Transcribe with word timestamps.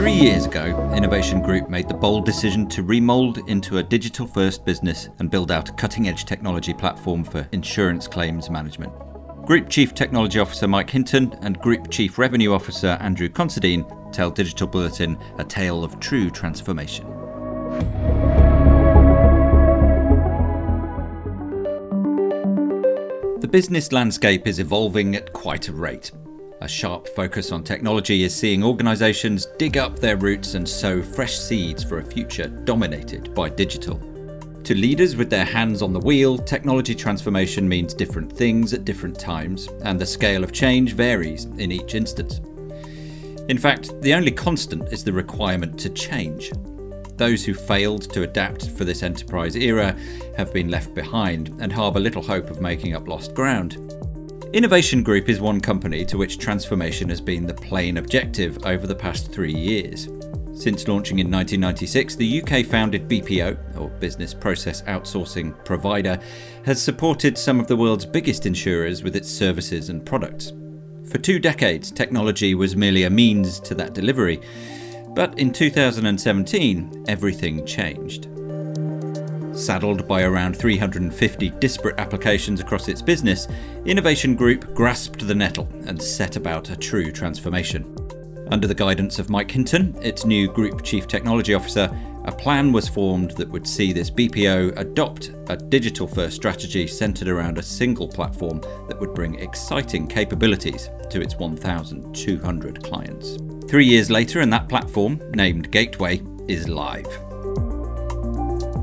Three 0.00 0.12
years 0.12 0.46
ago, 0.46 0.90
Innovation 0.96 1.42
Group 1.42 1.68
made 1.68 1.86
the 1.86 1.92
bold 1.92 2.24
decision 2.24 2.66
to 2.68 2.82
remold 2.82 3.46
into 3.50 3.76
a 3.76 3.82
digital 3.82 4.26
first 4.26 4.64
business 4.64 5.10
and 5.18 5.30
build 5.30 5.50
out 5.52 5.68
a 5.68 5.72
cutting 5.72 6.08
edge 6.08 6.24
technology 6.24 6.72
platform 6.72 7.22
for 7.22 7.46
insurance 7.52 8.08
claims 8.08 8.48
management. 8.48 8.94
Group 9.44 9.68
Chief 9.68 9.92
Technology 9.92 10.38
Officer 10.38 10.66
Mike 10.66 10.88
Hinton 10.88 11.36
and 11.42 11.60
Group 11.60 11.90
Chief 11.90 12.16
Revenue 12.16 12.54
Officer 12.54 12.96
Andrew 13.02 13.28
Considine 13.28 13.84
tell 14.10 14.30
Digital 14.30 14.66
Bulletin 14.66 15.18
a 15.36 15.44
tale 15.44 15.84
of 15.84 16.00
true 16.00 16.30
transformation. 16.30 17.06
The 23.40 23.48
business 23.50 23.92
landscape 23.92 24.46
is 24.46 24.60
evolving 24.60 25.14
at 25.14 25.34
quite 25.34 25.68
a 25.68 25.74
rate. 25.74 26.10
A 26.62 26.68
sharp 26.68 27.08
focus 27.16 27.52
on 27.52 27.64
technology 27.64 28.22
is 28.22 28.34
seeing 28.34 28.62
organisations 28.62 29.46
dig 29.56 29.78
up 29.78 29.98
their 29.98 30.18
roots 30.18 30.52
and 30.52 30.68
sow 30.68 31.02
fresh 31.02 31.38
seeds 31.38 31.82
for 31.82 32.00
a 32.00 32.04
future 32.04 32.48
dominated 32.48 33.34
by 33.34 33.48
digital. 33.48 33.98
To 34.64 34.74
leaders 34.74 35.16
with 35.16 35.30
their 35.30 35.46
hands 35.46 35.80
on 35.80 35.94
the 35.94 36.00
wheel, 36.00 36.36
technology 36.36 36.94
transformation 36.94 37.66
means 37.66 37.94
different 37.94 38.30
things 38.30 38.74
at 38.74 38.84
different 38.84 39.18
times, 39.18 39.70
and 39.84 39.98
the 39.98 40.04
scale 40.04 40.44
of 40.44 40.52
change 40.52 40.92
varies 40.92 41.46
in 41.56 41.72
each 41.72 41.94
instance. 41.94 42.42
In 43.48 43.56
fact, 43.56 43.98
the 44.02 44.12
only 44.12 44.30
constant 44.30 44.92
is 44.92 45.02
the 45.02 45.14
requirement 45.14 45.80
to 45.80 45.88
change. 45.88 46.52
Those 47.16 47.42
who 47.42 47.54
failed 47.54 48.10
to 48.12 48.24
adapt 48.24 48.68
for 48.72 48.84
this 48.84 49.02
enterprise 49.02 49.56
era 49.56 49.96
have 50.36 50.52
been 50.52 50.68
left 50.68 50.94
behind 50.94 51.56
and 51.58 51.72
harbour 51.72 52.00
little 52.00 52.22
hope 52.22 52.50
of 52.50 52.60
making 52.60 52.94
up 52.94 53.08
lost 53.08 53.34
ground. 53.34 53.78
Innovation 54.52 55.04
Group 55.04 55.28
is 55.28 55.40
one 55.40 55.60
company 55.60 56.04
to 56.06 56.18
which 56.18 56.38
transformation 56.38 57.08
has 57.08 57.20
been 57.20 57.46
the 57.46 57.54
plain 57.54 57.98
objective 57.98 58.58
over 58.66 58.84
the 58.84 58.94
past 58.96 59.30
three 59.30 59.54
years. 59.54 60.08
Since 60.54 60.88
launching 60.88 61.20
in 61.20 61.30
1996, 61.30 62.16
the 62.16 62.42
UK 62.42 62.66
founded 62.66 63.08
BPO, 63.08 63.78
or 63.78 63.90
Business 64.00 64.34
Process 64.34 64.82
Outsourcing 64.82 65.64
Provider, 65.64 66.18
has 66.64 66.82
supported 66.82 67.38
some 67.38 67.60
of 67.60 67.68
the 67.68 67.76
world's 67.76 68.04
biggest 68.04 68.44
insurers 68.44 69.04
with 69.04 69.14
its 69.14 69.30
services 69.30 69.88
and 69.88 70.04
products. 70.04 70.52
For 71.08 71.18
two 71.18 71.38
decades, 71.38 71.92
technology 71.92 72.56
was 72.56 72.74
merely 72.74 73.04
a 73.04 73.10
means 73.10 73.60
to 73.60 73.76
that 73.76 73.94
delivery. 73.94 74.40
But 75.14 75.38
in 75.38 75.52
2017, 75.52 77.04
everything 77.06 77.64
changed. 77.64 78.26
Saddled 79.60 80.08
by 80.08 80.22
around 80.22 80.56
350 80.56 81.50
disparate 81.60 82.00
applications 82.00 82.60
across 82.60 82.88
its 82.88 83.02
business, 83.02 83.46
Innovation 83.84 84.34
Group 84.34 84.74
grasped 84.74 85.26
the 85.26 85.34
nettle 85.34 85.68
and 85.84 86.00
set 86.00 86.36
about 86.36 86.70
a 86.70 86.76
true 86.76 87.12
transformation. 87.12 87.94
Under 88.50 88.66
the 88.66 88.74
guidance 88.74 89.18
of 89.18 89.28
Mike 89.28 89.50
Hinton, 89.50 89.94
its 90.00 90.24
new 90.24 90.50
Group 90.50 90.82
Chief 90.82 91.06
Technology 91.06 91.52
Officer, 91.52 91.94
a 92.24 92.32
plan 92.32 92.72
was 92.72 92.88
formed 92.88 93.32
that 93.32 93.50
would 93.50 93.68
see 93.68 93.92
this 93.92 94.10
BPO 94.10 94.78
adopt 94.78 95.32
a 95.50 95.58
digital 95.58 96.06
first 96.06 96.36
strategy 96.36 96.86
centred 96.86 97.28
around 97.28 97.58
a 97.58 97.62
single 97.62 98.08
platform 98.08 98.62
that 98.88 98.98
would 98.98 99.12
bring 99.12 99.34
exciting 99.40 100.06
capabilities 100.06 100.88
to 101.10 101.20
its 101.20 101.36
1,200 101.36 102.82
clients. 102.82 103.36
Three 103.68 103.86
years 103.86 104.10
later, 104.10 104.40
and 104.40 104.50
that 104.54 104.70
platform, 104.70 105.20
named 105.34 105.70
Gateway, 105.70 106.22
is 106.48 106.66
live. 106.66 107.29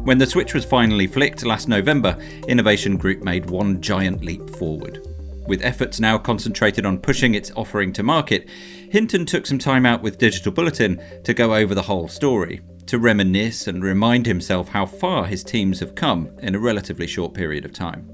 When 0.08 0.19
the 0.19 0.25
switch 0.25 0.53
was 0.53 0.63
finally 0.63 1.05
flicked 1.05 1.45
last 1.45 1.67
November, 1.67 2.17
Innovation 2.47 2.95
Group 2.95 3.23
made 3.23 3.50
one 3.50 3.81
giant 3.81 4.23
leap 4.23 4.49
forward. 4.52 5.05
With 5.47 5.61
efforts 5.61 5.99
now 5.99 6.17
concentrated 6.17 6.86
on 6.86 6.99
pushing 6.99 7.33
its 7.33 7.52
offering 7.58 7.91
to 7.91 8.03
market, 8.03 8.47
Hinton 8.89 9.25
took 9.25 9.45
some 9.45 9.59
time 9.59 9.86
out 9.86 10.02
with 10.02 10.17
Digital 10.17 10.53
Bulletin 10.53 11.02
to 11.25 11.33
go 11.33 11.53
over 11.53 11.75
the 11.75 11.81
whole 11.81 12.08
story, 12.08 12.61
to 12.86 12.99
reminisce 12.99 13.67
and 13.67 13.83
remind 13.83 14.26
himself 14.26 14.70
how 14.70 14.86
far 14.86 15.26
his 15.26 15.43
teams 15.43 15.81
have 15.81 15.93
come 15.93 16.30
in 16.42 16.55
a 16.55 16.60
relatively 16.60 17.05
short 17.05 17.33
period 17.33 17.65
of 17.65 17.73
time. 17.73 18.10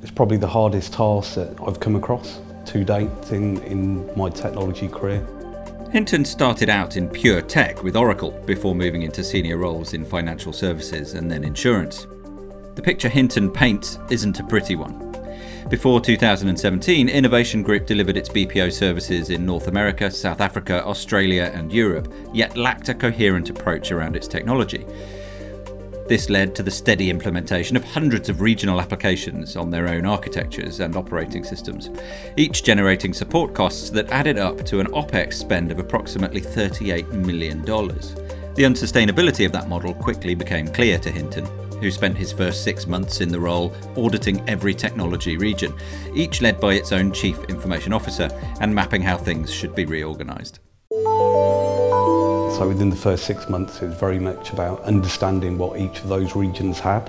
It's 0.00 0.10
probably 0.10 0.38
the 0.38 0.48
hardest 0.48 0.94
task 0.94 1.34
that 1.34 1.54
I've 1.66 1.80
come 1.80 1.96
across 1.96 2.40
to 2.64 2.82
date 2.82 3.10
in, 3.30 3.62
in 3.64 4.16
my 4.16 4.30
technology 4.30 4.88
career. 4.88 5.22
Hinton 5.92 6.24
started 6.24 6.68
out 6.68 6.96
in 6.96 7.08
pure 7.08 7.42
tech 7.42 7.82
with 7.82 7.96
Oracle 7.96 8.30
before 8.46 8.76
moving 8.76 9.02
into 9.02 9.24
senior 9.24 9.56
roles 9.56 9.92
in 9.92 10.04
financial 10.04 10.52
services 10.52 11.14
and 11.14 11.28
then 11.28 11.42
insurance. 11.42 12.06
The 12.76 12.82
picture 12.82 13.08
Hinton 13.08 13.50
paints 13.50 13.98
isn't 14.08 14.38
a 14.38 14.44
pretty 14.44 14.76
one. 14.76 15.10
Before 15.68 16.00
2017, 16.00 17.08
Innovation 17.08 17.64
Group 17.64 17.86
delivered 17.86 18.16
its 18.16 18.28
BPO 18.28 18.72
services 18.72 19.30
in 19.30 19.44
North 19.44 19.66
America, 19.66 20.12
South 20.12 20.40
Africa, 20.40 20.84
Australia, 20.84 21.50
and 21.54 21.72
Europe, 21.72 22.12
yet 22.32 22.56
lacked 22.56 22.88
a 22.88 22.94
coherent 22.94 23.50
approach 23.50 23.90
around 23.90 24.14
its 24.14 24.28
technology. 24.28 24.86
This 26.10 26.28
led 26.28 26.56
to 26.56 26.64
the 26.64 26.72
steady 26.72 27.08
implementation 27.08 27.76
of 27.76 27.84
hundreds 27.84 28.28
of 28.28 28.40
regional 28.40 28.80
applications 28.80 29.54
on 29.54 29.70
their 29.70 29.86
own 29.86 30.04
architectures 30.04 30.80
and 30.80 30.96
operating 30.96 31.44
systems, 31.44 31.88
each 32.36 32.64
generating 32.64 33.14
support 33.14 33.54
costs 33.54 33.90
that 33.90 34.10
added 34.10 34.36
up 34.36 34.66
to 34.66 34.80
an 34.80 34.88
OPEX 34.88 35.34
spend 35.34 35.70
of 35.70 35.78
approximately 35.78 36.40
$38 36.40 37.12
million. 37.12 37.62
The 37.62 38.64
unsustainability 38.64 39.46
of 39.46 39.52
that 39.52 39.68
model 39.68 39.94
quickly 39.94 40.34
became 40.34 40.66
clear 40.66 40.98
to 40.98 41.12
Hinton, 41.12 41.46
who 41.78 41.92
spent 41.92 42.18
his 42.18 42.32
first 42.32 42.64
six 42.64 42.88
months 42.88 43.20
in 43.20 43.28
the 43.28 43.38
role 43.38 43.72
auditing 43.96 44.42
every 44.48 44.74
technology 44.74 45.36
region, 45.36 45.72
each 46.12 46.42
led 46.42 46.58
by 46.58 46.74
its 46.74 46.90
own 46.90 47.12
chief 47.12 47.38
information 47.44 47.92
officer, 47.92 48.28
and 48.60 48.74
mapping 48.74 49.00
how 49.02 49.16
things 49.16 49.54
should 49.54 49.76
be 49.76 49.84
reorganised. 49.84 50.58
So 52.56 52.68
within 52.68 52.90
the 52.90 52.96
first 52.96 53.24
six 53.24 53.48
months, 53.48 53.80
it 53.80 53.86
was 53.86 53.96
very 53.96 54.18
much 54.18 54.52
about 54.52 54.82
understanding 54.82 55.56
what 55.56 55.80
each 55.80 56.00
of 56.00 56.08
those 56.08 56.36
regions 56.36 56.78
had, 56.78 57.08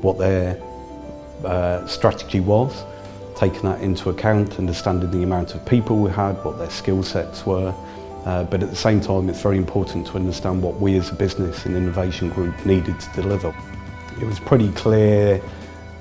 what 0.00 0.16
their 0.16 0.58
uh, 1.44 1.86
strategy 1.86 2.40
was, 2.40 2.84
taking 3.36 3.62
that 3.62 3.80
into 3.82 4.10
account, 4.10 4.58
understanding 4.58 5.10
the 5.10 5.22
amount 5.22 5.54
of 5.54 5.66
people 5.66 5.98
we 5.98 6.10
had, 6.10 6.32
what 6.44 6.56
their 6.56 6.70
skill 6.70 7.02
sets 7.02 7.44
were. 7.44 7.74
Uh, 8.24 8.44
but 8.44 8.62
at 8.62 8.70
the 8.70 8.76
same 8.76 9.00
time, 9.00 9.28
it's 9.28 9.42
very 9.42 9.58
important 9.58 10.06
to 10.06 10.14
understand 10.14 10.62
what 10.62 10.80
we 10.80 10.96
as 10.96 11.10
a 11.10 11.14
business 11.14 11.66
and 11.66 11.76
innovation 11.76 12.30
group 12.30 12.54
needed 12.64 12.98
to 13.00 13.10
deliver. 13.22 13.54
It 14.20 14.24
was 14.24 14.38
pretty 14.40 14.70
clear 14.72 15.42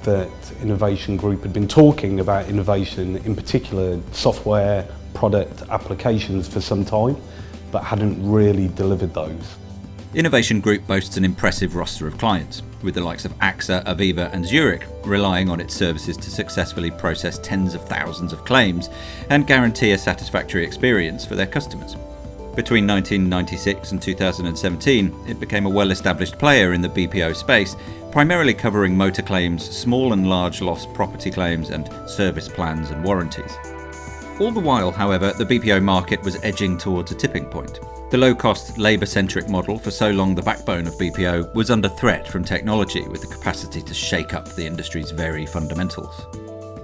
that 0.04 0.30
Innovation 0.62 1.18
Group 1.18 1.42
had 1.44 1.54
been 1.54 1.68
talking 1.68 2.20
about 2.20 2.48
innovation, 2.48 3.18
in 3.18 3.36
particular 3.36 4.00
software, 4.12 4.88
product 5.14 5.64
applications 5.70 6.48
for 6.48 6.62
some 6.62 6.86
time 6.86 7.18
but 7.72 7.84
hadn't 7.84 8.18
really 8.30 8.68
delivered 8.70 9.14
those. 9.14 9.56
Innovation 10.16 10.60
Group 10.60 10.88
boasts 10.88 11.18
an 11.18 11.26
impressive 11.26 11.76
roster 11.76 12.08
of 12.08 12.18
clients, 12.18 12.64
with 12.82 12.96
the 12.96 13.02
likes 13.02 13.26
of 13.26 13.38
AXA, 13.40 13.84
Aviva, 13.86 14.34
and 14.34 14.44
Zurich 14.46 14.88
relying 15.06 15.50
on 15.50 15.60
its 15.60 15.76
services 15.76 16.18
to 16.18 16.32
successfully 16.32 16.90
process 16.90 17.38
tens 17.40 17.76
of 17.76 17.88
thousands 17.88 18.34
of 18.34 18.44
claims 18.44 18.90
and 19.30 19.46
guarantee 19.46 19.92
a 19.92 19.98
satisfactory 19.98 20.64
experience 20.64 21.26
for 21.26 21.36
their 21.36 21.46
customers. 21.46 21.96
Between 22.56 22.88
1996 22.88 23.92
and 23.92 24.02
2017, 24.02 25.26
it 25.28 25.40
became 25.40 25.66
a 25.66 25.70
well 25.70 25.92
established 25.92 26.40
player 26.40 26.74
in 26.74 26.82
the 26.82 26.90
BPO 26.90 27.36
space, 27.36 27.76
primarily 28.12 28.54
covering 28.54 28.98
motor 28.98 29.22
claims, 29.22 29.64
small 29.64 30.14
and 30.14 30.28
large 30.28 30.62
loss 30.62 30.86
property 30.88 31.30
claims, 31.30 31.70
and 31.70 31.88
service 32.10 32.50
plans 32.50 32.90
and 32.90 33.04
warranties. 33.04 33.56
All 34.40 34.52
the 34.52 34.60
while, 34.62 34.90
however, 34.90 35.34
the 35.34 35.44
BPO 35.44 35.84
market 35.84 36.24
was 36.24 36.42
edging 36.44 36.78
towards 36.78 37.12
a 37.12 37.16
tipping 37.16 37.46
point. 37.46 37.82
The 38.10 38.18
low 38.18 38.34
cost, 38.34 38.78
labour 38.78 39.06
centric 39.06 39.50
model, 39.50 39.78
for 39.78 39.92
so 39.92 40.12
long 40.12 40.34
the 40.34 40.42
backbone 40.42 40.88
of 40.88 40.94
BPO, 40.94 41.54
was 41.54 41.70
under 41.70 41.90
threat 41.90 42.26
from 42.26 42.46
technology 42.46 43.06
with 43.10 43.20
the 43.20 43.28
capacity 43.28 43.82
to 43.82 43.94
shake 43.94 44.34
up 44.34 44.48
the 44.48 44.66
industry's 44.66 45.12
very 45.12 45.46
fundamentals. 45.46 46.26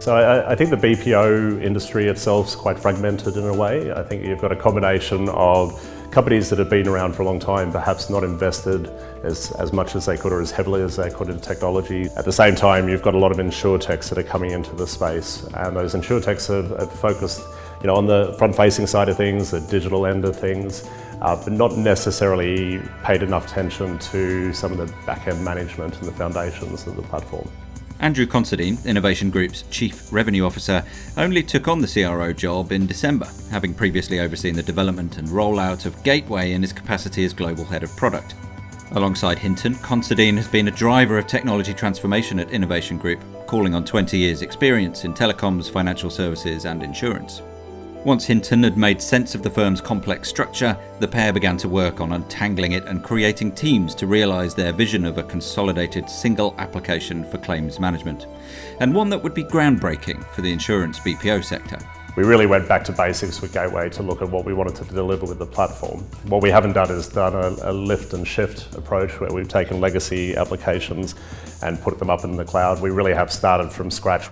So 0.03 0.17
I, 0.17 0.51
I 0.51 0.55
think 0.55 0.69
the 0.69 0.75
BPO 0.75 1.63
industry 1.63 2.09
itself 2.09 2.49
is 2.49 2.55
quite 2.55 2.77
fragmented 2.77 3.37
in 3.37 3.45
a 3.45 3.53
way. 3.53 3.89
I 3.93 4.03
think 4.03 4.25
you've 4.25 4.41
got 4.41 4.51
a 4.51 4.55
combination 4.57 5.29
of 5.29 5.81
companies 6.11 6.49
that 6.49 6.59
have 6.59 6.69
been 6.69 6.87
around 6.87 7.13
for 7.13 7.23
a 7.23 7.25
long 7.25 7.39
time, 7.39 7.71
perhaps 7.71 8.09
not 8.09 8.23
invested 8.23 8.87
as, 9.23 9.51
as 9.53 9.73
much 9.73 9.95
as 9.95 10.05
they 10.05 10.17
could 10.17 10.31
or 10.31 10.41
as 10.41 10.51
heavily 10.51 10.81
as 10.81 10.95
they 10.95 11.09
could 11.09 11.29
in 11.29 11.39
technology. 11.39 12.07
At 12.15 12.25
the 12.25 12.31
same 12.31 12.55
time, 12.55 12.87
you've 12.87 13.01
got 13.01 13.15
a 13.15 13.17
lot 13.17 13.31
of 13.31 13.37
insurtechs 13.37 14.09
that 14.09 14.17
are 14.17 14.23
coming 14.23 14.51
into 14.51 14.75
the 14.75 14.87
space, 14.87 15.43
and 15.55 15.75
those 15.75 15.93
insurtechs 15.93 16.47
have, 16.47 16.77
have 16.79 16.91
focused 16.91 17.41
you 17.81 17.87
know, 17.87 17.95
on 17.95 18.05
the 18.05 18.33
front-facing 18.37 18.87
side 18.87 19.09
of 19.09 19.17
things, 19.17 19.51
the 19.51 19.61
digital 19.61 20.05
end 20.05 20.25
of 20.25 20.37
things, 20.37 20.87
uh, 21.21 21.35
but 21.35 21.53
not 21.53 21.77
necessarily 21.77 22.81
paid 23.03 23.21
enough 23.21 23.45
attention 23.47 23.99
to 23.99 24.53
some 24.53 24.71
of 24.71 24.77
the 24.77 24.91
back-end 25.05 25.43
management 25.43 25.97
and 25.99 26.07
the 26.07 26.11
foundations 26.11 26.87
of 26.87 26.95
the 26.95 27.01
platform. 27.03 27.47
Andrew 27.99 28.25
Considine, 28.25 28.77
Innovation 28.85 29.29
Group's 29.29 29.63
Chief 29.71 30.11
Revenue 30.11 30.45
Officer, 30.45 30.83
only 31.17 31.41
took 31.41 31.67
on 31.67 31.79
the 31.79 31.87
CRO 31.87 32.33
job 32.33 32.71
in 32.71 32.85
December, 32.85 33.27
having 33.49 33.73
previously 33.73 34.19
overseen 34.19 34.55
the 34.55 34.63
development 34.63 35.17
and 35.17 35.27
rollout 35.29 35.85
of 35.85 36.01
Gateway 36.03 36.51
in 36.51 36.61
his 36.61 36.73
capacity 36.73 37.23
as 37.23 37.33
Global 37.33 37.63
Head 37.63 37.83
of 37.83 37.95
Product. 37.95 38.35
Alongside 38.91 39.39
Hinton, 39.39 39.75
Considine 39.75 40.37
has 40.37 40.47
been 40.47 40.67
a 40.67 40.71
driver 40.71 41.17
of 41.17 41.25
technology 41.25 41.73
transformation 41.73 42.39
at 42.39 42.51
Innovation 42.51 42.97
Group, 42.97 43.19
calling 43.47 43.73
on 43.73 43.83
20 43.83 44.17
years' 44.17 44.41
experience 44.41 45.05
in 45.05 45.13
telecoms, 45.13 45.71
financial 45.71 46.09
services, 46.09 46.65
and 46.65 46.83
insurance. 46.83 47.41
Once 48.05 48.23
Hinton 48.23 48.61
had 48.61 48.77
made 48.77 49.01
sense 49.01 49.33
of 49.33 49.41
the 49.41 49.49
firm's 49.49 49.81
complex 49.81 50.29
structure, 50.29 50.77
the 50.99 51.07
pair 51.07 51.33
began 51.33 51.57
to 51.57 51.67
work 51.67 51.99
on 51.99 52.11
untangling 52.11 52.73
it 52.73 52.85
and 52.85 53.03
creating 53.03 53.51
teams 53.51 53.95
to 53.95 54.05
realise 54.05 54.53
their 54.53 54.71
vision 54.71 55.05
of 55.05 55.17
a 55.17 55.23
consolidated 55.23 56.07
single 56.07 56.53
application 56.59 57.25
for 57.31 57.39
claims 57.39 57.79
management, 57.79 58.27
and 58.79 58.93
one 58.93 59.09
that 59.09 59.23
would 59.23 59.33
be 59.33 59.43
groundbreaking 59.43 60.23
for 60.35 60.43
the 60.43 60.51
insurance 60.51 60.99
BPO 60.99 61.43
sector. 61.43 61.79
We 62.15 62.23
really 62.23 62.45
went 62.45 62.67
back 62.67 62.83
to 62.83 62.91
basics 62.91 63.41
with 63.41 63.51
Gateway 63.51 63.89
to 63.89 64.03
look 64.03 64.21
at 64.21 64.29
what 64.29 64.45
we 64.45 64.53
wanted 64.53 64.75
to 64.75 64.93
deliver 64.93 65.25
with 65.25 65.39
the 65.39 65.47
platform. 65.47 66.01
What 66.27 66.43
we 66.43 66.51
haven't 66.51 66.73
done 66.73 66.91
is 66.91 67.09
done 67.09 67.33
a, 67.33 67.71
a 67.71 67.73
lift 67.73 68.13
and 68.13 68.25
shift 68.25 68.75
approach 68.75 69.19
where 69.19 69.33
we've 69.33 69.49
taken 69.49 69.81
legacy 69.81 70.35
applications 70.35 71.15
and 71.63 71.81
put 71.81 71.97
them 71.97 72.11
up 72.11 72.23
in 72.23 72.35
the 72.35 72.45
cloud. 72.45 72.83
We 72.83 72.91
really 72.91 73.15
have 73.15 73.33
started 73.33 73.71
from 73.71 73.89
scratch. 73.89 74.29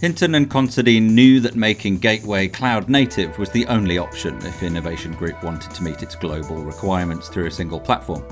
Hinton 0.00 0.34
and 0.34 0.50
Considine 0.50 1.14
knew 1.14 1.40
that 1.40 1.54
making 1.54 1.98
Gateway 1.98 2.48
cloud 2.48 2.90
native 2.90 3.38
was 3.38 3.48
the 3.50 3.66
only 3.66 3.96
option 3.96 4.36
if 4.44 4.62
Innovation 4.62 5.12
Group 5.12 5.42
wanted 5.42 5.70
to 5.70 5.82
meet 5.82 6.02
its 6.02 6.14
global 6.14 6.62
requirements 6.62 7.28
through 7.28 7.46
a 7.46 7.50
single 7.50 7.80
platform. 7.80 8.22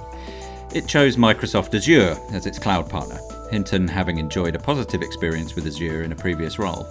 It 0.75 0.87
chose 0.87 1.17
Microsoft 1.17 1.75
Azure 1.75 2.19
as 2.33 2.45
its 2.45 2.59
cloud 2.59 2.91
partner, 2.91 3.19
Hinton 3.51 3.89
having 3.89 4.19
enjoyed 4.19 4.55
a 4.55 4.59
positive 4.59 5.01
experience 5.01 5.55
with 5.55 5.67
Azure 5.67 6.03
in 6.03 6.13
a 6.13 6.17
previous 6.17 6.59
role. 6.59 6.87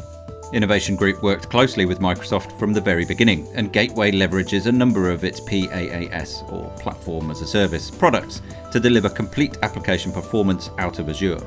Innovation 0.54 0.96
Group 0.96 1.22
worked 1.22 1.52
closely 1.52 1.86
with 1.86 2.00
Microsoft 2.00 2.58
from 2.58 2.74
the 2.74 2.82
very 2.82 3.06
beginning, 3.06 3.48
and 3.54 3.72
Gateway 3.72 4.12
leverages 4.12 4.66
a 4.66 4.72
number 4.72 5.12
of 5.12 5.24
its 5.24 5.40
PaaS, 5.40 6.52
or 6.52 6.72
Platform 6.80 7.30
as 7.30 7.42
a 7.42 7.48
Service, 7.48 7.92
products 7.92 8.42
to 8.72 8.80
deliver 8.80 9.08
complete 9.08 9.56
application 9.62 10.12
performance 10.12 10.72
out 10.80 10.98
of 10.98 11.10
Azure 11.10 11.42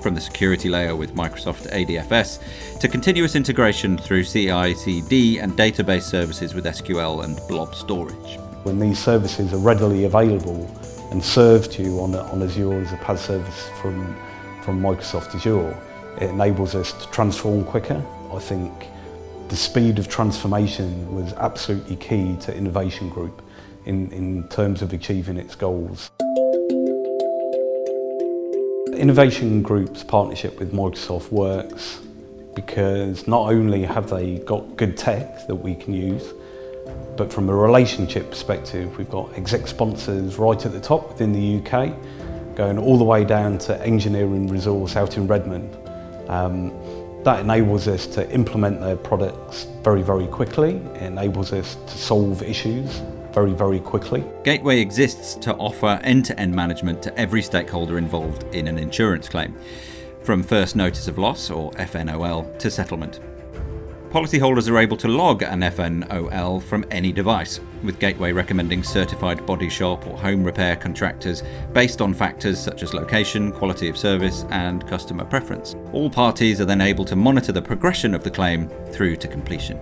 from 0.00 0.14
the 0.14 0.20
security 0.20 0.68
layer 0.68 0.94
with 0.94 1.14
Microsoft 1.14 1.70
ADFS 1.72 2.78
to 2.80 2.88
continuous 2.88 3.34
integration 3.34 3.98
through 3.98 4.24
CI 4.24 4.74
CD 4.74 5.38
and 5.38 5.52
database 5.52 6.02
services 6.02 6.54
with 6.54 6.64
SQL 6.64 7.24
and 7.24 7.40
blob 7.48 7.74
storage. 7.74 8.38
When 8.64 8.78
these 8.78 8.98
services 8.98 9.52
are 9.52 9.58
readily 9.58 10.04
available 10.04 10.70
and 11.10 11.22
served 11.22 11.72
to 11.72 11.82
you 11.82 12.00
on, 12.00 12.14
on 12.14 12.42
Azure 12.42 12.74
as 12.74 12.92
a 12.92 12.96
PaaS 12.96 13.18
service 13.18 13.68
from, 13.80 14.16
from 14.62 14.80
Microsoft 14.80 15.34
Azure, 15.34 15.76
it 16.20 16.30
enables 16.30 16.74
us 16.74 16.92
to 16.92 17.10
transform 17.10 17.64
quicker. 17.64 18.04
I 18.32 18.38
think 18.38 18.72
the 19.48 19.56
speed 19.56 19.98
of 19.98 20.08
transformation 20.08 21.14
was 21.14 21.32
absolutely 21.34 21.96
key 21.96 22.36
to 22.40 22.54
Innovation 22.54 23.08
Group 23.08 23.42
in, 23.86 24.12
in 24.12 24.46
terms 24.48 24.82
of 24.82 24.92
achieving 24.92 25.38
its 25.38 25.54
goals. 25.54 26.10
Innovation 28.98 29.62
Group's 29.62 30.02
partnership 30.02 30.58
with 30.58 30.72
Microsoft 30.72 31.30
works 31.30 32.00
because 32.56 33.28
not 33.28 33.48
only 33.48 33.84
have 33.84 34.10
they 34.10 34.38
got 34.40 34.76
good 34.76 34.96
tech 34.96 35.46
that 35.46 35.54
we 35.54 35.76
can 35.76 35.94
use, 35.94 36.32
but 37.16 37.32
from 37.32 37.48
a 37.48 37.54
relationship 37.54 38.28
perspective, 38.28 38.98
we've 38.98 39.08
got 39.08 39.32
exec 39.38 39.68
sponsors 39.68 40.36
right 40.36 40.66
at 40.66 40.72
the 40.72 40.80
top 40.80 41.10
within 41.10 41.32
the 41.32 41.58
UK, 41.58 41.94
going 42.56 42.76
all 42.76 42.98
the 42.98 43.04
way 43.04 43.24
down 43.24 43.56
to 43.58 43.80
engineering 43.86 44.48
resource 44.48 44.96
out 44.96 45.16
in 45.16 45.28
Redmond. 45.28 45.76
Um, 46.28 46.72
that 47.22 47.38
enables 47.38 47.86
us 47.86 48.04
to 48.08 48.28
implement 48.32 48.80
their 48.80 48.96
products 48.96 49.68
very, 49.84 50.02
very 50.02 50.26
quickly. 50.26 50.74
It 50.96 51.02
enables 51.02 51.52
us 51.52 51.76
to 51.86 51.98
solve 51.98 52.42
issues 52.42 53.00
very, 53.38 53.52
very 53.52 53.78
quickly. 53.78 54.24
Gateway 54.42 54.80
exists 54.80 55.36
to 55.36 55.54
offer 55.56 56.00
end 56.02 56.24
to 56.24 56.40
end 56.40 56.52
management 56.52 57.00
to 57.02 57.16
every 57.16 57.40
stakeholder 57.40 57.96
involved 57.96 58.42
in 58.52 58.66
an 58.66 58.78
insurance 58.78 59.28
claim, 59.28 59.54
from 60.24 60.42
first 60.42 60.74
notice 60.74 61.06
of 61.06 61.18
loss, 61.18 61.48
or 61.48 61.70
FNOL, 61.72 62.58
to 62.58 62.68
settlement. 62.68 63.20
Policyholders 64.10 64.68
are 64.68 64.78
able 64.78 64.96
to 64.96 65.06
log 65.06 65.42
an 65.42 65.60
FNOL 65.60 66.60
from 66.64 66.84
any 66.90 67.12
device, 67.12 67.60
with 67.84 68.00
Gateway 68.00 68.32
recommending 68.32 68.82
certified 68.82 69.46
body 69.46 69.68
shop 69.68 70.04
or 70.08 70.18
home 70.18 70.42
repair 70.42 70.74
contractors 70.74 71.44
based 71.72 72.00
on 72.00 72.12
factors 72.12 72.58
such 72.58 72.82
as 72.82 72.92
location, 72.92 73.52
quality 73.52 73.88
of 73.88 73.96
service, 73.96 74.46
and 74.50 74.84
customer 74.88 75.24
preference. 75.24 75.76
All 75.92 76.10
parties 76.10 76.60
are 76.60 76.64
then 76.64 76.80
able 76.80 77.04
to 77.04 77.14
monitor 77.14 77.52
the 77.52 77.62
progression 77.62 78.14
of 78.14 78.24
the 78.24 78.32
claim 78.32 78.68
through 78.90 79.14
to 79.16 79.28
completion. 79.28 79.78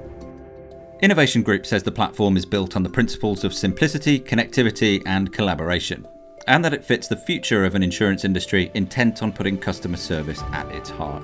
Innovation 1.02 1.42
Group 1.42 1.66
says 1.66 1.82
the 1.82 1.92
platform 1.92 2.38
is 2.38 2.46
built 2.46 2.74
on 2.74 2.82
the 2.82 2.88
principles 2.88 3.44
of 3.44 3.52
simplicity, 3.52 4.18
connectivity, 4.18 5.02
and 5.04 5.30
collaboration, 5.30 6.08
and 6.46 6.64
that 6.64 6.72
it 6.72 6.82
fits 6.82 7.06
the 7.06 7.18
future 7.18 7.66
of 7.66 7.74
an 7.74 7.82
insurance 7.82 8.24
industry 8.24 8.70
intent 8.72 9.22
on 9.22 9.30
putting 9.30 9.58
customer 9.58 9.98
service 9.98 10.42
at 10.52 10.66
its 10.74 10.88
heart. 10.88 11.22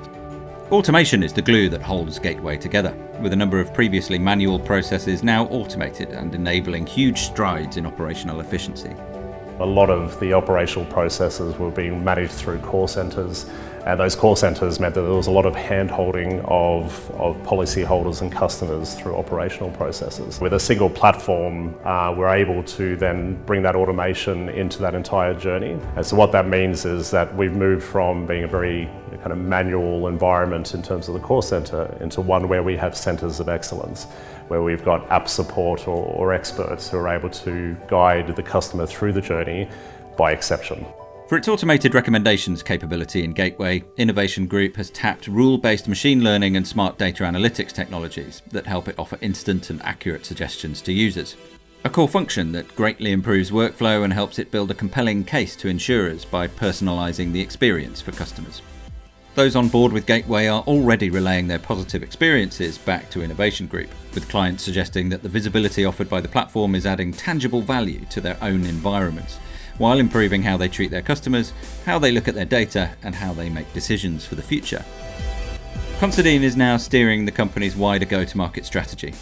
Automation 0.71 1.23
is 1.23 1.33
the 1.33 1.41
glue 1.41 1.71
that 1.71 1.81
holds 1.81 2.19
Gateway 2.19 2.59
together, 2.59 2.95
with 3.23 3.33
a 3.33 3.37
number 3.37 3.61
of 3.61 3.73
previously 3.73 4.19
manual 4.19 4.59
processes 4.59 5.23
now 5.23 5.47
automated 5.47 6.11
and 6.11 6.35
enabling 6.35 6.87
huge 6.87 7.21
strides 7.21 7.79
in 7.79 7.87
operational 7.87 8.41
efficiency. 8.41 8.95
A 9.61 9.67
lot 9.67 9.89
of 9.89 10.21
the 10.21 10.35
operational 10.35 10.85
processes 10.93 11.57
were 11.57 11.71
being 11.71 12.05
managed 12.05 12.33
through 12.33 12.59
call 12.59 12.87
centres 12.87 13.49
and 13.85 13.99
those 13.99 14.15
call 14.15 14.37
centres 14.37 14.79
meant 14.79 14.95
that 14.95 15.03
there 15.03 15.13
was 15.13 15.27
a 15.27 15.31
lot 15.31 15.45
of 15.45 15.57
hand-holding 15.57 16.41
of, 16.43 17.11
of 17.13 17.37
policyholders 17.39 18.21
and 18.21 18.31
customers 18.31 18.95
through 18.95 19.17
operational 19.17 19.71
processes. 19.71 20.41
With 20.41 20.53
a 20.53 20.61
single 20.61 20.89
platform, 20.89 21.75
uh, 21.85 22.15
we're 22.17 22.29
able 22.29 22.63
to 22.63 22.97
then 22.97 23.43
bring 23.45 23.63
that 23.63 23.75
automation 23.75 24.49
into 24.51 24.79
that 24.83 24.95
entire 24.95 25.35
journey. 25.35 25.79
And 25.97 26.07
so 26.07 26.15
what 26.15 26.31
that 26.33 26.47
means 26.47 26.85
is 26.85 27.11
that 27.11 27.35
we've 27.35 27.55
moved 27.55 27.83
from 27.83 28.25
being 28.25 28.45
a 28.45 28.49
very 28.49 28.89
kind 29.19 29.33
of 29.33 29.39
manual 29.39 30.07
environment 30.07 30.75
in 30.75 30.83
terms 30.83 31.09
of 31.09 31.15
the 31.15 31.21
call 31.21 31.43
centre 31.43 31.97
into 32.01 32.21
one 32.21 32.49
where 32.49 32.63
we 32.63 32.77
have 32.77 32.97
centres 32.97 33.41
of 33.41 33.49
excellence, 33.49 34.05
where 34.47 34.63
we've 34.63 34.85
got 34.85 35.11
app 35.11 35.29
support 35.29 35.89
or, 35.89 36.07
or 36.07 36.33
experts 36.33 36.89
who 36.89 36.99
are 36.99 37.09
able 37.09 37.31
to 37.31 37.77
guide 37.89 38.35
the 38.37 38.43
customer 38.43 38.87
through 38.87 39.13
the 39.13 39.21
journey 39.21 39.69
by 40.17 40.31
exception. 40.31 40.87
For 41.33 41.39
its 41.39 41.49
automated 41.49 41.95
recommendations 41.95 42.63
capability 42.63 43.25
in 43.25 43.33
Gateway, 43.33 43.83
Innovation 43.97 44.47
Group 44.47 44.77
has 44.77 44.91
tapped 44.91 45.29
rule 45.29 45.57
based 45.57 45.89
machine 45.89 46.23
learning 46.23 46.59
and 46.59 46.69
smart 46.69 46.99
data 46.99 47.25
analytics 47.25 47.73
technologies 47.73 48.43
that 48.51 48.67
help 48.67 48.87
it 48.87 48.99
offer 48.99 49.17
instant 49.23 49.71
and 49.71 49.81
accurate 49.81 50.27
suggestions 50.27 50.83
to 50.83 50.93
users. 50.93 51.37
A 51.85 51.89
core 51.89 52.07
function 52.07 52.53
that 52.53 52.77
greatly 52.77 53.13
improves 53.13 53.51
workflow 53.51 54.05
and 54.05 54.13
helps 54.13 54.39
it 54.39 54.51
build 54.51 54.71
a 54.73 54.75
compelling 54.75 55.25
case 55.25 55.57
to 55.57 55.69
insurers 55.69 56.27
by 56.27 56.47
personalising 56.49 57.33
the 57.33 57.41
experience 57.41 58.03
for 58.03 58.13
customers. 58.13 58.61
Those 59.35 59.57
on 59.57 59.69
board 59.69 59.95
with 59.95 60.05
Gateway 60.05 60.49
are 60.49 60.61
already 60.65 61.09
relaying 61.09 61.49
their 61.49 61.59
positive 61.59 62.03
experiences 62.03 62.77
back 62.77 63.09
to 63.09 63.23
Innovation 63.23 63.67
Group, 63.67 63.89
with 64.13 64.29
clients 64.29 64.65
suggesting 64.65 65.09
that 65.09 65.23
the 65.23 65.31
visibility 65.31 65.87
offered 65.87 66.11
by 66.11 66.21
the 66.21 66.29
platform 66.29 66.75
is 66.75 66.85
adding 66.85 67.11
tangible 67.11 67.63
value 67.63 68.05
to 68.11 68.21
their 68.21 68.37
own 68.43 68.67
environments 68.67 69.39
while 69.79 69.99
improving 69.99 70.43
how 70.43 70.57
they 70.57 70.69
treat 70.69 70.91
their 70.91 71.03
customers, 71.03 71.53
how 71.85 71.99
they 71.99 72.13
look 72.13 72.29
at 72.29 72.35
their 72.35 72.45
data, 72.45 72.91
and 73.03 73.15
how 73.15 73.33
they 73.33 73.49
make 73.49 73.73
decisions 73.73 74.25
for 74.25 74.35
the 74.35 74.43
future. 74.43 74.85
Considine 75.99 76.43
is 76.43 76.57
now 76.57 76.77
steering 76.77 77.25
the 77.25 77.31
company's 77.31 77.77
wider 77.77 78.05
go 78.05 78.25
to 78.25 78.37
market 78.37 78.67
strategy. 78.67 79.15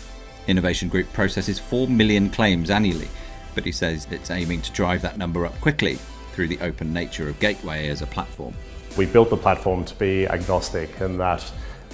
Innovation 0.46 0.88
Group 0.88 1.12
processes 1.12 1.58
4 1.58 1.88
million 1.88 2.30
claims 2.30 2.70
annually, 2.70 3.08
but 3.54 3.64
he 3.64 3.72
says 3.72 4.06
it's 4.10 4.30
aiming 4.30 4.62
to 4.62 4.72
drive 4.72 5.02
that 5.02 5.18
number 5.18 5.44
up 5.44 5.60
quickly 5.60 5.98
through 6.32 6.48
the 6.48 6.60
open 6.60 6.92
nature 6.92 7.28
of 7.28 7.38
Gateway 7.38 7.88
as 7.88 8.02
a 8.02 8.06
platform. 8.06 8.54
We 8.96 9.06
built 9.06 9.30
the 9.30 9.36
platform 9.36 9.84
to 9.84 9.94
be 9.96 10.26
agnostic 10.26 11.00
and 11.00 11.20
that 11.20 11.44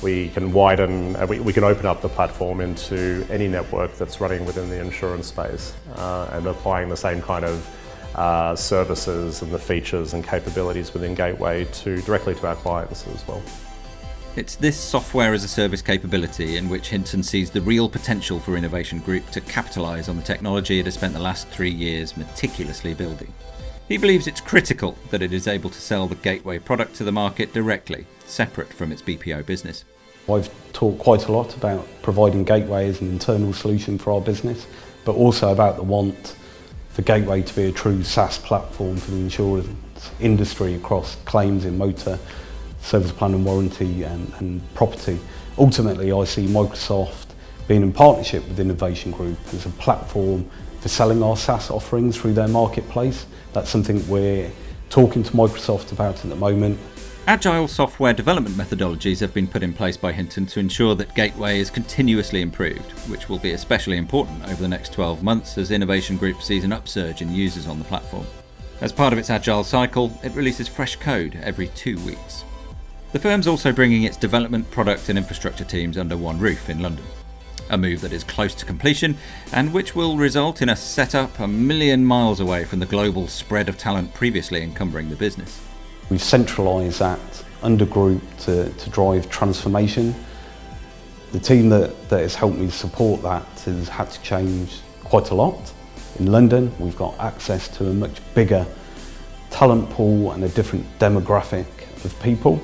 we 0.02 0.28
can 0.28 0.52
widen, 0.52 1.16
uh, 1.16 1.26
we, 1.28 1.40
we, 1.40 1.52
can 1.52 1.64
open 1.64 1.86
up 1.86 2.02
the 2.02 2.08
platform 2.08 2.60
into 2.60 3.26
any 3.30 3.48
network 3.48 3.96
that's 3.96 4.20
running 4.20 4.44
within 4.44 4.68
the 4.68 4.80
insurance 4.80 5.26
space 5.26 5.74
uh, 5.96 6.28
and 6.32 6.46
applying 6.46 6.88
the 6.88 6.96
same 6.96 7.22
kind 7.22 7.44
of 7.44 7.66
uh, 8.14 8.54
services 8.56 9.42
and 9.42 9.50
the 9.52 9.58
features 9.58 10.14
and 10.14 10.24
capabilities 10.24 10.92
within 10.92 11.14
Gateway 11.14 11.64
to 11.64 12.00
directly 12.02 12.34
to 12.36 12.46
our 12.46 12.56
clients 12.56 13.06
as 13.08 13.26
well. 13.26 13.42
It's 14.36 14.56
this 14.56 14.78
software 14.78 15.32
as 15.32 15.44
a 15.44 15.48
service 15.48 15.80
capability 15.80 16.58
in 16.58 16.68
which 16.68 16.90
Hinton 16.90 17.22
sees 17.22 17.50
the 17.50 17.62
real 17.62 17.88
potential 17.88 18.38
for 18.38 18.56
Innovation 18.56 18.98
Group 19.00 19.30
to 19.30 19.40
capitalise 19.40 20.10
on 20.10 20.16
the 20.16 20.22
technology 20.22 20.78
it 20.78 20.84
has 20.84 20.94
spent 20.94 21.14
the 21.14 21.20
last 21.20 21.48
three 21.48 21.70
years 21.70 22.18
meticulously 22.18 22.92
building. 22.92 23.32
He 23.88 23.96
believes 23.96 24.26
it's 24.26 24.40
critical 24.40 24.98
that 25.10 25.22
it 25.22 25.32
is 25.32 25.46
able 25.46 25.70
to 25.70 25.80
sell 25.80 26.06
the 26.06 26.16
Gateway 26.16 26.58
product 26.58 26.96
to 26.96 27.04
the 27.04 27.12
market 27.12 27.54
directly, 27.54 28.04
separate 28.26 28.72
from 28.72 28.92
its 28.92 29.00
BPO 29.00 29.46
business. 29.46 29.84
I've 30.28 30.50
talked 30.72 30.98
quite 30.98 31.28
a 31.28 31.32
lot 31.32 31.56
about 31.56 31.86
providing 32.02 32.44
Gateway 32.44 32.88
as 32.88 33.00
an 33.00 33.08
internal 33.08 33.52
solution 33.52 33.96
for 33.96 34.12
our 34.12 34.20
business, 34.20 34.66
but 35.04 35.14
also 35.14 35.52
about 35.52 35.76
the 35.76 35.82
want 35.82 36.36
the 36.96 37.02
gateway 37.02 37.42
to 37.42 37.54
be 37.54 37.64
a 37.64 37.72
true 37.72 38.02
SaaS 38.02 38.38
platform 38.38 38.96
for 38.96 39.10
the 39.10 39.18
insurance 39.18 39.68
industry 40.18 40.74
across 40.74 41.16
claims 41.26 41.66
in 41.66 41.76
motor, 41.76 42.18
service 42.80 43.12
plan 43.12 43.34
and 43.34 43.44
warranty 43.44 44.02
and, 44.02 44.32
and 44.38 44.74
property. 44.74 45.20
Ultimately, 45.58 46.10
I 46.10 46.24
see 46.24 46.46
Microsoft 46.46 47.26
being 47.68 47.82
in 47.82 47.92
partnership 47.92 48.48
with 48.48 48.58
Innovation 48.58 49.12
Group 49.12 49.38
as 49.52 49.66
a 49.66 49.70
platform 49.70 50.48
for 50.80 50.88
selling 50.88 51.22
our 51.22 51.36
SaaS 51.36 51.70
offerings 51.70 52.16
through 52.16 52.32
their 52.32 52.48
marketplace. 52.48 53.26
That's 53.52 53.68
something 53.68 54.06
we're 54.08 54.50
talking 54.88 55.22
to 55.22 55.32
Microsoft 55.32 55.92
about 55.92 56.24
at 56.24 56.30
the 56.30 56.36
moment. 56.36 56.78
Agile 57.28 57.66
software 57.66 58.12
development 58.12 58.54
methodologies 58.54 59.18
have 59.18 59.34
been 59.34 59.48
put 59.48 59.64
in 59.64 59.72
place 59.72 59.96
by 59.96 60.12
Hinton 60.12 60.46
to 60.46 60.60
ensure 60.60 60.94
that 60.94 61.12
Gateway 61.16 61.58
is 61.58 61.70
continuously 61.70 62.40
improved, 62.40 62.92
which 63.10 63.28
will 63.28 63.40
be 63.40 63.50
especially 63.50 63.96
important 63.96 64.44
over 64.44 64.62
the 64.62 64.68
next 64.68 64.92
12 64.92 65.24
months 65.24 65.58
as 65.58 65.72
Innovation 65.72 66.16
Group 66.16 66.40
sees 66.40 66.62
an 66.62 66.72
upsurge 66.72 67.22
in 67.22 67.34
users 67.34 67.66
on 67.66 67.80
the 67.80 67.84
platform. 67.86 68.24
As 68.80 68.92
part 68.92 69.12
of 69.12 69.18
its 69.18 69.28
Agile 69.28 69.64
cycle, 69.64 70.16
it 70.22 70.36
releases 70.36 70.68
fresh 70.68 70.94
code 70.94 71.36
every 71.42 71.66
two 71.68 71.98
weeks. 72.04 72.44
The 73.10 73.18
firm's 73.18 73.48
also 73.48 73.72
bringing 73.72 74.04
its 74.04 74.16
development, 74.16 74.70
product, 74.70 75.08
and 75.08 75.18
infrastructure 75.18 75.64
teams 75.64 75.98
under 75.98 76.16
one 76.16 76.38
roof 76.38 76.70
in 76.70 76.78
London. 76.78 77.04
A 77.70 77.76
move 77.76 78.02
that 78.02 78.12
is 78.12 78.22
close 78.22 78.54
to 78.54 78.64
completion 78.64 79.16
and 79.52 79.72
which 79.72 79.96
will 79.96 80.16
result 80.16 80.62
in 80.62 80.68
a 80.68 80.76
setup 80.76 81.40
a 81.40 81.48
million 81.48 82.04
miles 82.04 82.38
away 82.38 82.64
from 82.64 82.78
the 82.78 82.86
global 82.86 83.26
spread 83.26 83.68
of 83.68 83.76
talent 83.76 84.14
previously 84.14 84.62
encumbering 84.62 85.10
the 85.10 85.16
business. 85.16 85.65
We've 86.08 86.22
centralised 86.22 87.00
that 87.00 87.18
under 87.62 87.84
group 87.84 88.22
to, 88.40 88.70
to 88.70 88.90
drive 88.90 89.28
transformation. 89.28 90.14
The 91.32 91.40
team 91.40 91.68
that, 91.70 92.08
that 92.08 92.20
has 92.20 92.34
helped 92.34 92.58
me 92.58 92.70
support 92.70 93.22
that 93.22 93.46
has 93.64 93.88
had 93.88 94.10
to 94.12 94.22
change 94.22 94.80
quite 95.02 95.30
a 95.30 95.34
lot. 95.34 95.72
In 96.18 96.30
London, 96.30 96.72
we've 96.78 96.96
got 96.96 97.18
access 97.18 97.68
to 97.76 97.88
a 97.88 97.92
much 97.92 98.20
bigger 98.34 98.64
talent 99.50 99.90
pool 99.90 100.32
and 100.32 100.44
a 100.44 100.48
different 100.50 100.86
demographic 100.98 101.66
of 102.04 102.18
people. 102.22 102.60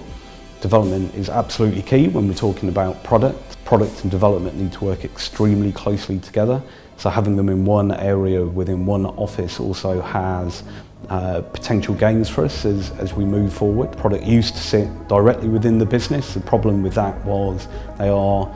Development 0.60 1.12
is 1.14 1.28
absolutely 1.28 1.82
key 1.82 2.08
when 2.08 2.28
we're 2.28 2.34
talking 2.34 2.68
about 2.68 3.02
product. 3.02 3.62
Product 3.64 4.02
and 4.02 4.10
development 4.10 4.56
need 4.56 4.72
to 4.72 4.84
work 4.84 5.04
extremely 5.04 5.72
closely 5.72 6.20
together. 6.20 6.62
So 6.96 7.10
having 7.10 7.34
them 7.34 7.48
in 7.48 7.64
one 7.64 7.90
area 7.90 8.44
within 8.44 8.86
one 8.86 9.06
office 9.06 9.58
also 9.58 10.00
has 10.00 10.62
uh, 11.08 11.40
potential 11.40 11.94
gains 11.94 12.28
for 12.28 12.44
us 12.44 12.64
as, 12.64 12.90
as 12.92 13.14
we 13.14 13.24
move 13.24 13.52
forward. 13.52 13.96
Product 13.96 14.24
used 14.24 14.54
to 14.54 14.60
sit 14.60 15.08
directly 15.08 15.48
within 15.48 15.78
the 15.78 15.86
business. 15.86 16.34
The 16.34 16.40
problem 16.40 16.82
with 16.82 16.94
that 16.94 17.22
was 17.24 17.68
they 17.98 18.08
are 18.08 18.52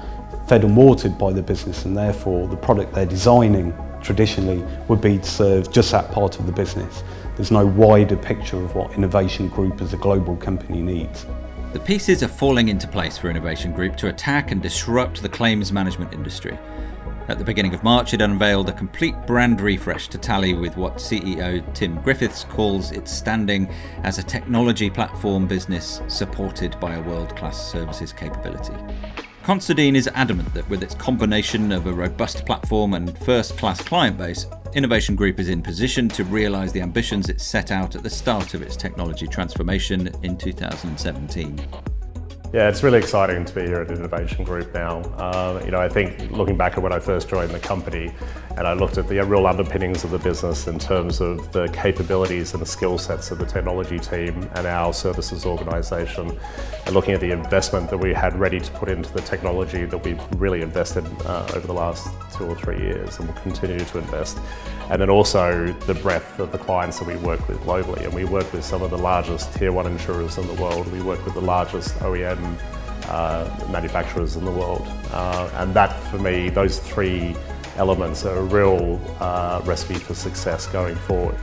fed 0.48 0.64
and 0.64 0.76
watered 0.76 1.18
by 1.18 1.32
the 1.32 1.42
business 1.42 1.84
and 1.84 1.96
therefore 1.96 2.46
the 2.48 2.56
product 2.56 2.94
they're 2.94 3.04
designing 3.04 3.74
traditionally 4.00 4.64
would 4.86 5.00
be 5.00 5.18
to 5.18 5.24
serve 5.24 5.72
just 5.72 5.90
that 5.90 6.10
part 6.12 6.38
of 6.38 6.46
the 6.46 6.52
business. 6.52 7.02
There's 7.34 7.50
no 7.50 7.66
wider 7.66 8.16
picture 8.16 8.56
of 8.56 8.74
what 8.74 8.92
Innovation 8.92 9.48
Group 9.48 9.82
as 9.82 9.92
a 9.92 9.96
global 9.96 10.36
company 10.36 10.80
needs. 10.80 11.26
The 11.72 11.80
pieces 11.80 12.22
are 12.22 12.28
falling 12.28 12.68
into 12.68 12.88
place 12.88 13.18
for 13.18 13.28
Innovation 13.28 13.72
Group 13.72 13.96
to 13.96 14.08
attack 14.08 14.52
and 14.52 14.62
disrupt 14.62 15.20
the 15.20 15.28
claims 15.28 15.72
management 15.72 16.14
industry. 16.14 16.56
At 17.28 17.38
the 17.38 17.44
beginning 17.44 17.74
of 17.74 17.82
March, 17.82 18.14
it 18.14 18.20
unveiled 18.20 18.68
a 18.68 18.72
complete 18.72 19.16
brand 19.26 19.60
refresh 19.60 20.06
to 20.08 20.18
tally 20.18 20.54
with 20.54 20.76
what 20.76 20.96
CEO 20.96 21.74
Tim 21.74 22.00
Griffiths 22.02 22.44
calls 22.44 22.92
its 22.92 23.10
standing 23.10 23.68
as 24.04 24.18
a 24.18 24.22
technology 24.22 24.88
platform 24.88 25.48
business 25.48 26.02
supported 26.06 26.78
by 26.78 26.94
a 26.94 27.02
world 27.02 27.34
class 27.36 27.70
services 27.72 28.12
capability. 28.12 28.74
Considine 29.42 29.96
is 29.96 30.08
adamant 30.14 30.52
that 30.54 30.68
with 30.68 30.84
its 30.84 30.94
combination 30.94 31.72
of 31.72 31.86
a 31.86 31.92
robust 31.92 32.46
platform 32.46 32.94
and 32.94 33.18
first 33.18 33.56
class 33.58 33.80
client 33.80 34.16
base, 34.16 34.46
Innovation 34.74 35.16
Group 35.16 35.40
is 35.40 35.48
in 35.48 35.62
position 35.62 36.08
to 36.10 36.22
realise 36.24 36.70
the 36.70 36.80
ambitions 36.80 37.28
it 37.28 37.40
set 37.40 37.72
out 37.72 37.96
at 37.96 38.04
the 38.04 38.10
start 38.10 38.54
of 38.54 38.62
its 38.62 38.76
technology 38.76 39.26
transformation 39.26 40.10
in 40.22 40.36
2017. 40.36 41.95
Yeah, 42.56 42.70
it's 42.70 42.82
really 42.82 42.96
exciting 42.96 43.44
to 43.44 43.54
be 43.54 43.66
here 43.66 43.82
at 43.82 43.90
Innovation 43.90 44.42
Group 44.42 44.72
now. 44.72 45.00
Uh, 45.18 45.60
you 45.62 45.70
know, 45.70 45.78
I 45.78 45.90
think 45.90 46.30
looking 46.30 46.56
back 46.56 46.78
at 46.78 46.82
when 46.82 46.90
I 46.90 46.98
first 46.98 47.28
joined 47.28 47.50
the 47.50 47.58
company, 47.58 48.10
and 48.56 48.66
I 48.66 48.72
looked 48.72 48.96
at 48.96 49.08
the 49.08 49.22
real 49.26 49.46
underpinnings 49.46 50.04
of 50.04 50.10
the 50.10 50.18
business 50.18 50.66
in 50.66 50.78
terms 50.78 51.20
of 51.20 51.52
the 51.52 51.68
capabilities 51.68 52.54
and 52.54 52.62
the 52.62 52.66
skill 52.66 52.96
sets 52.96 53.30
of 53.30 53.36
the 53.36 53.44
technology 53.44 53.98
team 53.98 54.48
and 54.54 54.66
our 54.66 54.94
services 54.94 55.44
organisation, 55.44 56.34
and 56.86 56.94
looking 56.94 57.12
at 57.12 57.20
the 57.20 57.30
investment 57.30 57.90
that 57.90 57.98
we 57.98 58.14
had 58.14 58.34
ready 58.40 58.58
to 58.58 58.70
put 58.72 58.88
into 58.88 59.12
the 59.12 59.20
technology 59.20 59.84
that 59.84 60.02
we've 60.02 60.40
really 60.40 60.62
invested 60.62 61.04
uh, 61.26 61.46
over 61.54 61.66
the 61.66 61.74
last 61.74 62.08
two 62.32 62.46
or 62.46 62.54
three 62.54 62.78
years, 62.78 63.18
and 63.18 63.28
will 63.28 63.42
continue 63.42 63.78
to 63.78 63.98
invest, 63.98 64.38
and 64.88 65.02
then 65.02 65.10
also 65.10 65.66
the 65.80 65.94
breadth 65.96 66.38
of 66.38 66.52
the 66.52 66.58
clients 66.58 66.98
that 67.00 67.06
we 67.06 67.16
work 67.16 67.46
with 67.48 67.58
globally, 67.58 68.02
and 68.02 68.14
we 68.14 68.24
work 68.24 68.50
with 68.54 68.64
some 68.64 68.80
of 68.80 68.90
the 68.90 68.96
largest 68.96 69.52
tier 69.52 69.72
one 69.72 69.86
insurers 69.86 70.38
in 70.38 70.46
the 70.46 70.54
world. 70.54 70.90
We 70.90 71.02
work 71.02 71.22
with 71.26 71.34
the 71.34 71.42
largest 71.42 72.00
Uh, 73.08 73.48
manufacturers 73.70 74.34
in 74.34 74.44
the 74.44 74.50
world. 74.50 74.84
Uh, 75.12 75.48
and 75.58 75.72
that, 75.72 75.92
for 76.10 76.18
me, 76.18 76.48
those 76.50 76.80
three 76.80 77.36
elements 77.76 78.24
are 78.24 78.38
a 78.38 78.42
real 78.42 79.00
uh, 79.20 79.60
recipe 79.64 79.94
for 79.94 80.12
success 80.12 80.66
going 80.66 80.96
forward. 80.96 81.36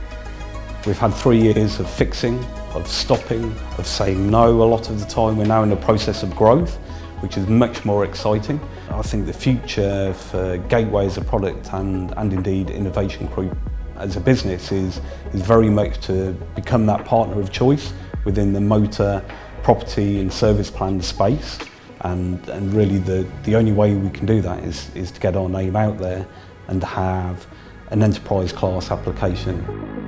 We've 0.84 0.98
had 0.98 1.14
three 1.14 1.40
years 1.40 1.80
of 1.80 1.88
fixing, 1.88 2.44
of 2.74 2.86
stopping, 2.86 3.44
of 3.78 3.86
saying 3.86 4.30
no 4.30 4.62
a 4.62 4.68
lot 4.68 4.90
of 4.90 5.00
the 5.00 5.06
time. 5.06 5.38
We're 5.38 5.46
now 5.46 5.62
in 5.62 5.70
the 5.70 5.76
process 5.76 6.22
of 6.22 6.36
growth, 6.36 6.76
which 7.20 7.38
is 7.38 7.46
much 7.46 7.86
more 7.86 8.04
exciting. 8.04 8.60
I 8.90 9.00
think 9.00 9.24
the 9.24 9.32
future 9.32 10.12
for 10.12 10.58
Gateway 10.68 11.06
as 11.06 11.16
a 11.16 11.22
product 11.22 11.72
and, 11.72 12.12
and 12.18 12.30
indeed 12.30 12.68
Innovation 12.68 13.26
Group 13.28 13.56
as 13.96 14.16
a 14.16 14.20
business 14.20 14.70
is, 14.70 15.00
is 15.32 15.40
very 15.40 15.70
much 15.70 15.98
to 16.08 16.32
become 16.54 16.84
that 16.86 17.06
partner 17.06 17.40
of 17.40 17.50
choice 17.50 17.94
within 18.26 18.52
the 18.52 18.60
motor 18.60 19.24
property 19.64 20.20
and 20.20 20.32
service 20.32 20.70
plan 20.70 21.02
space. 21.02 21.58
And, 22.02 22.46
and 22.50 22.72
really 22.72 22.98
the, 22.98 23.26
the 23.44 23.56
only 23.56 23.72
way 23.72 23.94
we 23.94 24.10
can 24.10 24.26
do 24.26 24.42
that 24.42 24.62
is, 24.62 24.94
is 24.94 25.10
to 25.10 25.20
get 25.20 25.34
our 25.36 25.48
name 25.48 25.74
out 25.74 25.98
there 25.98 26.26
and 26.68 26.84
have 26.84 27.46
an 27.88 28.02
enterprise 28.02 28.52
class 28.52 28.90
application. 28.90 30.03